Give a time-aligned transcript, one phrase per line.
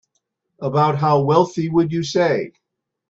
[0.59, 2.53] About how wealthy would you say?